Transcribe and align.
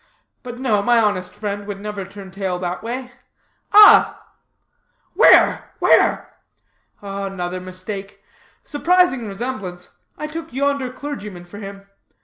But 0.41 0.57
no, 0.57 0.81
my 0.81 0.97
honest 0.97 1.35
friend 1.35 1.67
would 1.67 1.79
never 1.79 2.05
turn 2.05 2.31
tail 2.31 2.57
that 2.57 2.81
way. 2.81 3.11
Ah!" 3.71 4.19
"Where? 5.13 5.71
where?" 5.77 6.37
"Another 7.03 7.61
mistake. 7.61 8.19
Surprising 8.63 9.27
resemblance. 9.27 9.95
I 10.17 10.25
took 10.25 10.51
yonder 10.51 10.91
clergyman 10.91 11.45
for 11.45 11.59
him. 11.59 11.85